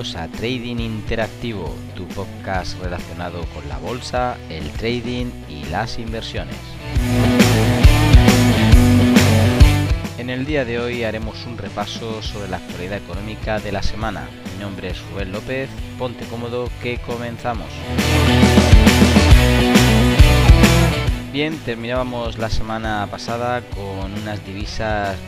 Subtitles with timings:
[0.00, 6.56] A Trading Interactivo, tu podcast relacionado con la bolsa, el trading y las inversiones.
[10.16, 14.26] En el día de hoy haremos un repaso sobre la actualidad económica de la semana.
[14.54, 15.68] Mi nombre es Rubén López,
[15.98, 17.68] ponte cómodo que comenzamos.
[21.30, 25.18] Bien, terminábamos la semana pasada con unas divisas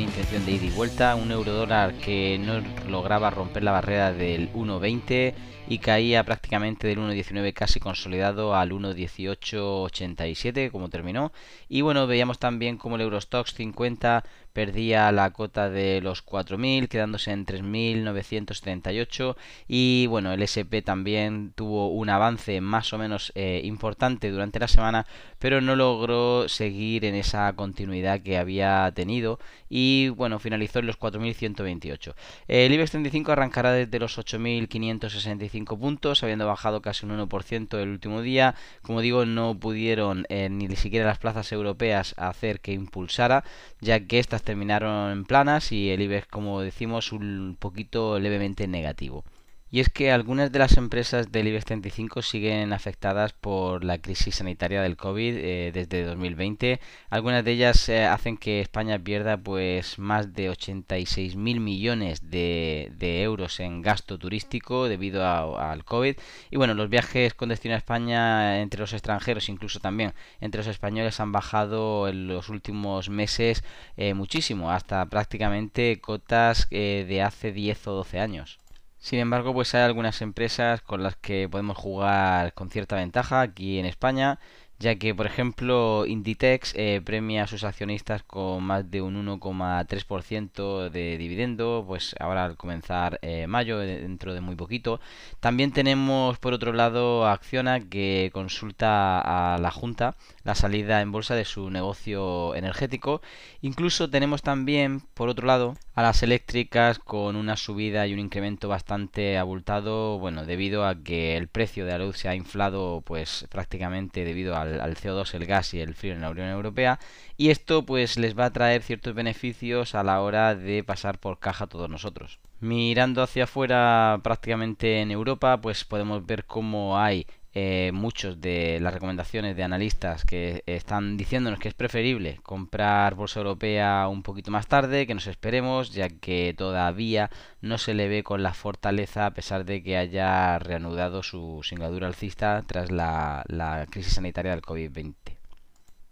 [0.00, 4.52] intención de ida y vuelta, un euro dólar que no lograba romper la barrera del
[4.52, 5.34] 1.20
[5.68, 11.32] y caía prácticamente del 1.19 casi consolidado al 1.1887 como terminó.
[11.68, 17.32] Y bueno veíamos también como el Eurostox 50 perdía la cota de los 4.000 quedándose
[17.32, 19.36] en 3.978
[19.68, 24.68] y bueno el SP también tuvo un avance más o menos eh, importante durante la
[24.68, 25.06] semana
[25.38, 29.38] pero no logró seguir en esa continuidad que había tenido.
[29.68, 32.14] Y bueno finalizó en los 4.128
[32.48, 38.22] el IBEX 35 arrancará desde los 8.565 puntos, habiendo bajado casi un 1% el último
[38.22, 38.54] día.
[38.82, 43.44] Como digo, no pudieron eh, ni siquiera las plazas europeas hacer que impulsara,
[43.80, 49.24] ya que estas terminaron en planas y el IBEX, como decimos, un poquito levemente negativo.
[49.72, 54.36] Y es que algunas de las empresas del IBEX 35 siguen afectadas por la crisis
[54.36, 56.80] sanitaria del COVID eh, desde 2020.
[57.08, 62.90] Algunas de ellas eh, hacen que España pierda pues más de 86 mil millones de,
[63.22, 66.16] euros en gasto turístico debido al COVID.
[66.50, 70.66] Y bueno, los viajes con destino a España entre los extranjeros, incluso también entre los
[70.66, 73.62] españoles, han bajado en los últimos meses
[73.96, 78.59] eh, muchísimo, hasta prácticamente cotas de hace 10 o 12 años.
[79.00, 83.78] Sin embargo, pues hay algunas empresas con las que podemos jugar con cierta ventaja aquí
[83.78, 84.38] en España
[84.80, 90.88] ya que por ejemplo Inditex eh, premia a sus accionistas con más de un 1,3%
[90.88, 94.98] de dividendo, pues ahora al comenzar eh, mayo, eh, dentro de muy poquito.
[95.38, 99.20] También tenemos por otro lado Acciona que consulta
[99.54, 103.20] a la Junta la salida en bolsa de su negocio energético.
[103.60, 108.68] Incluso tenemos también por otro lado a las eléctricas con una subida y un incremento
[108.68, 113.46] bastante abultado, bueno, debido a que el precio de la luz se ha inflado pues
[113.50, 116.98] prácticamente debido al al, CO2, el gas y el frío en la Unión Europea
[117.36, 121.38] y esto pues les va a traer ciertos beneficios a la hora de pasar por
[121.38, 122.38] caja todos nosotros.
[122.60, 128.94] Mirando hacia afuera prácticamente en Europa pues podemos ver cómo hay eh, muchos de las
[128.94, 134.68] recomendaciones de analistas que están diciéndonos que es preferible comprar bolsa europea un poquito más
[134.68, 137.30] tarde, que nos esperemos, ya que todavía
[137.60, 142.06] no se le ve con la fortaleza a pesar de que haya reanudado su singladura
[142.06, 145.19] alcista tras la, la crisis sanitaria del COVID-20.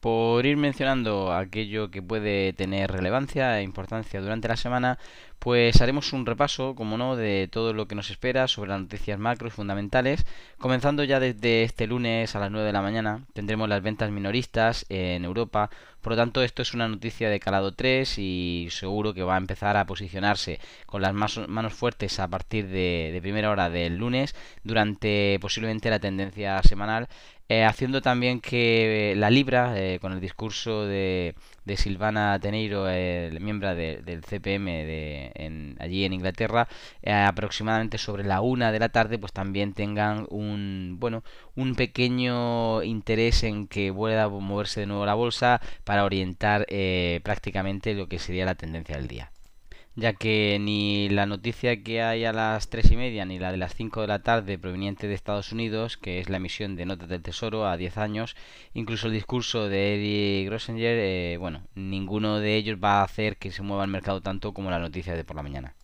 [0.01, 4.97] Por ir mencionando aquello que puede tener relevancia e importancia durante la semana,
[5.41, 9.19] pues haremos un repaso, como no, de todo lo que nos espera sobre las noticias
[9.19, 10.25] macro y fundamentales.
[10.59, 14.87] Comenzando ya desde este lunes a las 9 de la mañana, tendremos las ventas minoristas
[14.89, 15.69] en Europa.
[16.01, 19.39] Por lo tanto, esto es una noticia de calado 3 y seguro que va a
[19.39, 24.35] empezar a posicionarse con las manos fuertes a partir de, de primera hora del lunes
[24.63, 27.09] durante posiblemente la tendencia semanal
[27.51, 32.85] eh, haciendo también que la Libra, eh, con el discurso de, de Silvana Teneiro,
[33.41, 36.69] miembro del CPM de, en, allí en Inglaterra,
[37.03, 41.23] eh, aproximadamente sobre la una de la tarde, pues también tengan un bueno
[41.55, 46.67] un pequeño interés en que pueda moverse de nuevo la bolsa para orientar
[47.23, 49.33] prácticamente lo que sería la tendencia del día
[49.99, 53.57] ya que ni la noticia que hay a las tres y media ni la de
[53.57, 57.09] las 5 de la tarde proveniente de Estados Unidos, que es la emisión de notas
[57.09, 58.37] del Tesoro a 10 años,
[58.75, 63.51] incluso el discurso de Eddie Grossenger, eh, bueno, ninguno de ellos va a hacer que
[63.51, 65.75] se mueva el mercado tanto como la noticia de por la mañana.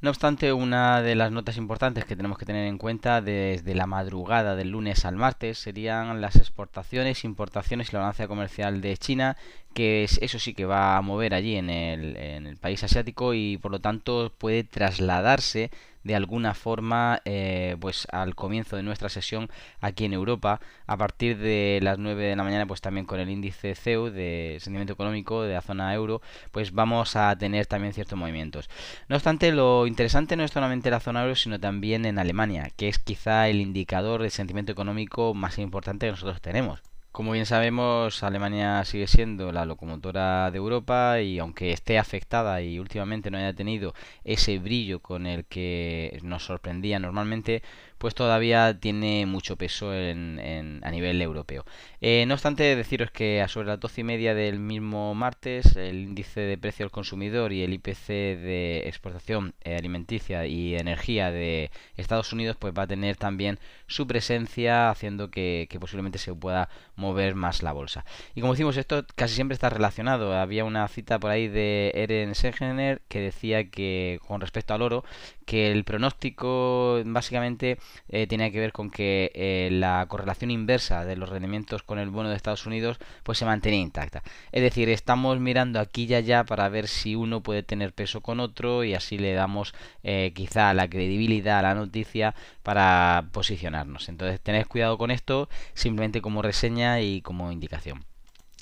[0.00, 3.88] No obstante, una de las notas importantes que tenemos que tener en cuenta desde la
[3.88, 9.36] madrugada del lunes al martes serían las exportaciones, importaciones y la balanza comercial de China,
[9.74, 13.58] que eso sí que va a mover allí en el, en el país asiático y
[13.58, 15.70] por lo tanto puede trasladarse
[16.08, 19.50] de alguna forma eh, pues al comienzo de nuestra sesión
[19.80, 20.60] aquí en Europa.
[20.86, 24.56] A partir de las 9 de la mañana pues también con el índice CEU de
[24.60, 28.70] sentimiento económico de la zona euro pues vamos a tener también ciertos movimientos.
[29.08, 32.88] No obstante lo interesante no es solamente la zona euro sino también en Alemania que
[32.88, 36.80] es quizá el indicador de sentimiento económico más importante que nosotros tenemos
[37.18, 42.78] Como bien sabemos, Alemania sigue siendo la locomotora de Europa y aunque esté afectada y
[42.78, 43.92] últimamente no haya tenido
[44.22, 47.64] ese brillo con el que nos sorprendía normalmente,
[47.98, 51.64] pues todavía tiene mucho peso en, a nivel europeo.
[52.00, 55.96] Eh, no obstante, deciros que a sobre las 12 y media del mismo martes, el
[55.96, 61.70] índice de precio al consumidor y el IPC de exportación eh, alimenticia y energía de
[61.96, 66.68] Estados Unidos, pues va a tener también su presencia, haciendo que, que posiblemente se pueda
[66.96, 68.04] mover más la bolsa.
[68.34, 70.34] Y como decimos, esto casi siempre está relacionado.
[70.34, 75.04] Había una cita por ahí de Eren Segener que decía que con respecto al oro,
[75.46, 81.16] que el pronóstico básicamente eh, tiene que ver con que eh, la correlación inversa de
[81.16, 84.22] los rendimientos con el bono de Estados Unidos pues se mantenía intacta.
[84.52, 88.40] Es decir, estamos mirando aquí y allá para ver si uno puede tener peso con
[88.40, 94.08] otro y así le damos eh, quizá la credibilidad a la noticia para posicionarnos.
[94.08, 98.04] Entonces tened cuidado con esto, simplemente como reseña y como indicación.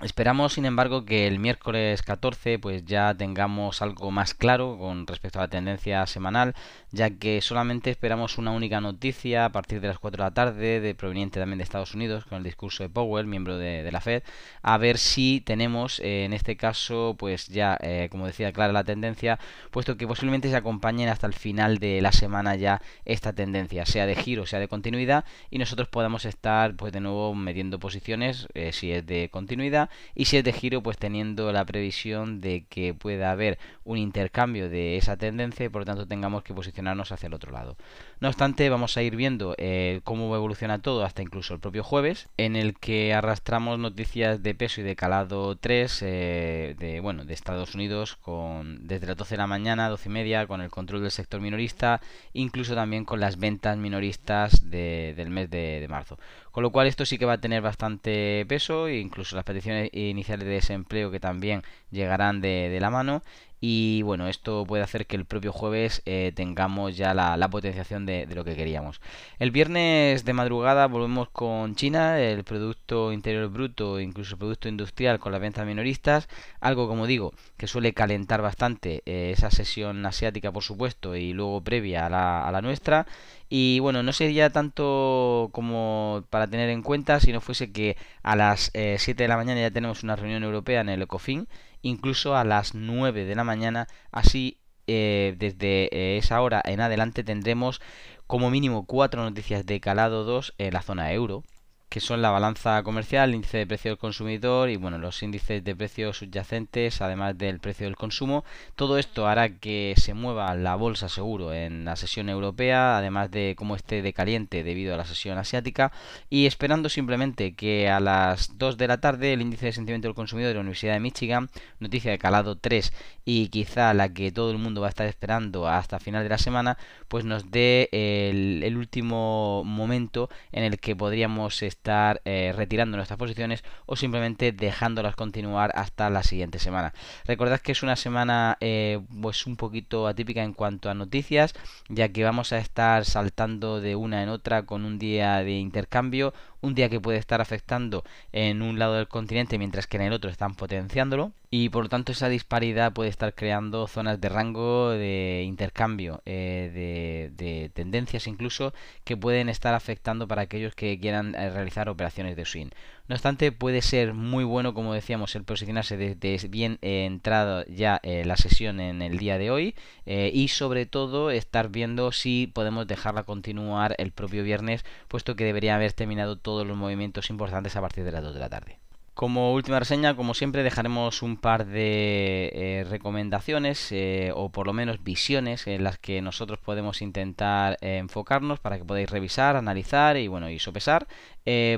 [0.03, 5.39] Esperamos, sin embargo, que el miércoles 14 pues ya tengamos algo más claro con respecto
[5.39, 6.55] a la tendencia semanal,
[6.91, 10.81] ya que solamente esperamos una única noticia a partir de las 4 de la tarde,
[10.81, 14.23] de proveniente también de Estados Unidos, con el discurso de Powell, miembro de, la Fed,
[14.61, 18.85] a ver si tenemos, eh, en este caso, pues ya, eh, como decía, clara la
[18.85, 19.39] tendencia,
[19.71, 24.05] puesto que posiblemente se acompañen hasta el final de la semana ya esta tendencia, sea
[24.05, 28.73] de giro, sea de continuidad, y nosotros podamos estar, pues de nuevo, metiendo posiciones, eh,
[28.73, 32.95] si es de continuidad, y si es de giro pues teniendo la previsión de que
[32.95, 37.27] pueda haber un intercambio de esa tendencia y por lo tanto tengamos que posicionarnos hacia
[37.29, 37.77] el otro lado.
[38.21, 42.29] No obstante vamos a ir viendo eh, cómo evoluciona todo hasta incluso el propio jueves
[42.37, 47.35] en el que arrastramos noticias de peso y de calado 3 eh, de, bueno, de
[47.35, 51.03] Estados Unidos con, desde las 12 de la mañana, 12 y media con el control
[51.03, 52.01] del sector minorista
[52.33, 56.19] incluso también con las ventas minoristas del mes de marzo.
[56.57, 60.49] Con lo cual esto sí que va a tener bastante peso, incluso las peticiones iniciales
[60.49, 63.23] de desempleo que también llegarán de, de la mano
[63.69, 68.25] y bueno, esto puede hacer que el propio jueves eh, tengamos ya la, potenciación de,
[68.33, 69.01] lo que queríamos.
[69.41, 75.19] El viernes de madrugada volvemos con China, el Producto Interior Bruto, incluso el Producto Industrial
[75.19, 76.29] con las ventas minoristas,
[76.61, 81.61] algo como digo, que suele calentar bastante eh, esa sesión asiática por supuesto y luego
[81.61, 83.05] previa a la, a la nuestra.
[83.49, 88.37] Y bueno, no sería tanto como para tener en cuenta si no fuese que a
[88.37, 91.49] las 7 eh, de la mañana ya tenemos una reunión europea en el ECOFIN
[91.83, 93.89] incluso a las 9 de la mañana.
[94.13, 97.81] Así, eh, desde eh, esa hora en adelante tendremos
[98.27, 101.45] como mínimo cuatro noticias de calado 2 en la zona euro
[101.89, 105.63] que son la balanza comercial, el índice de precio del consumidor y bueno, los índices
[105.63, 108.45] de precios subyacentes, además del precio del consumo.
[108.75, 113.55] Todo esto hará que se mueva la bolsa seguro en la sesión europea, además de
[113.57, 115.93] cómo esté de caliente debido a la sesión asiática
[116.29, 120.15] y esperando simplemente que a las 2 de la tarde el índice de sentimiento del
[120.15, 121.49] consumidor de la Universidad de Michigan,
[121.79, 122.93] noticia de calado 3
[123.25, 126.39] y quizá la que todo el mundo va a estar esperando hasta final de la
[126.39, 126.79] semana,
[127.09, 131.76] pues nos dé el, el último momento en el que podríamos estar
[132.25, 136.93] eh, retirando nuestras posiciones o simplemente dejándolas continuar hasta la siguiente semana.
[137.27, 141.55] Recordad que es una semana eh, pues un poquito atípica en cuanto a noticias,
[141.89, 146.35] ya que vamos a estar saltando de una en otra con un día de intercambio,
[146.61, 148.03] un día que puede estar afectando
[148.33, 151.89] en un lado del continente mientras que en el otro están potenciándolo y por lo
[151.89, 158.75] tanto esa disparidad puede estar creando zonas de rango de intercambio eh, de, tendencias incluso
[159.05, 162.69] que pueden estar afectando para aquellos que quieran eh, realizar operaciones de swing
[163.09, 168.01] no obstante puede ser muy bueno como decíamos el posicionarse desde bien eh, entrado ya
[168.03, 173.23] la sesión en el día de hoy y sobre todo estar viendo si podemos dejarla
[173.23, 178.05] continuar el propio viernes puesto que debería haber terminado todos los movimientos importantes a partir
[178.05, 178.86] de las 2 de la tarde
[179.17, 184.75] como última reseña, como siempre, dejaremos un par de eh, recomendaciones eh, o por lo
[184.75, 190.19] menos visiones en las que nosotros podemos intentar eh, enfocarnos para que podáis revisar, analizar
[190.19, 191.07] y bueno y sopesar.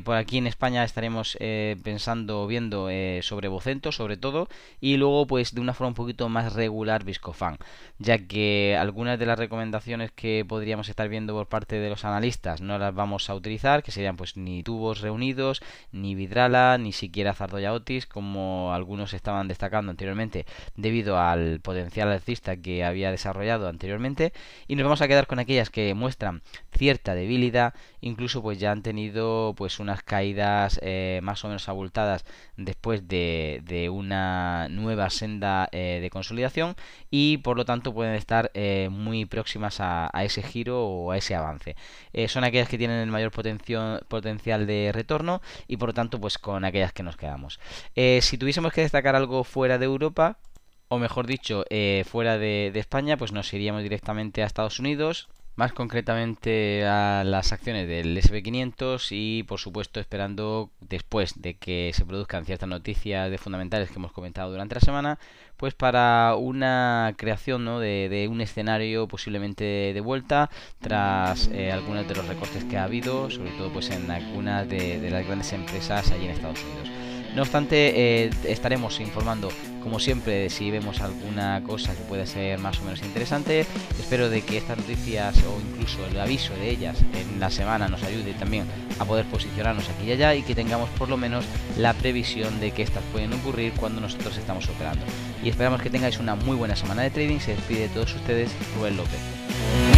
[0.03, 1.37] por aquí en España estaremos
[1.85, 2.89] pensando, viendo
[3.21, 4.49] sobre Vocento, sobre todo,
[4.81, 7.59] y luego pues de una forma un poquito más regular Viscofan,
[7.99, 12.63] ya que algunas de las recomendaciones que podríamos estar viendo por parte de los analistas
[12.63, 15.61] no las vamos a utilizar, que serían pues ni tubos reunidos,
[15.93, 22.11] ni Vidrala, ni siquiera era Zardoya Otis, como algunos estaban destacando anteriormente, debido al potencial
[22.11, 24.33] alcista que había desarrollado anteriormente.
[24.67, 26.43] Y nos vamos a quedar con aquellas que muestran
[26.73, 32.25] cierta debilidad, incluso pues ya han tenido pues unas caídas eh, más o menos abultadas
[32.57, 36.77] después de, de una nueva senda eh, de consolidación
[37.11, 41.19] y por lo tanto pueden estar eh, muy próximas a, a, ese giro o a
[41.19, 41.77] ese avance.
[42.29, 46.65] son aquellas que tienen el mayor potencial de retorno y por lo tanto pues con
[46.65, 47.61] aquellas que nos quedamos.
[47.95, 50.39] si tuviésemos que destacar algo fuera de Europa,
[50.89, 51.65] o mejor dicho,
[52.07, 57.51] fuera de, de, España, pues nos iríamos directamente a Estados Unidos, más concretamente a las
[57.51, 63.39] acciones del SP500 y por supuesto esperando después de que se produzcan ciertas noticias de
[63.39, 65.19] fundamentales que hemos comentado durante la semana,
[65.57, 67.81] pues para una creación ¿no?
[67.81, 70.49] de, un escenario posiblemente de vuelta
[70.81, 75.11] tras eh, algunos de los recortes que ha habido, sobre todo pues en algunas de,
[75.11, 76.89] las grandes empresas allí en Estados Unidos.
[77.35, 79.49] No obstante, eh, estaremos informando,
[79.89, 83.65] como siempre, si vemos alguna cosa que pueda ser más o menos interesante.
[83.99, 88.03] Espero de que estas noticias o incluso el aviso de ellas en la semana nos
[88.03, 88.67] ayude también
[88.99, 91.47] a poder posicionarnos aquí y allá y que tengamos por lo menos
[91.79, 95.07] la previsión de que estas pueden ocurrir cuando nosotros estamos operando.
[95.43, 97.39] Y esperamos que tengáis una muy buena semana de trading.
[97.39, 99.98] Se despide de todos ustedes Rubén López.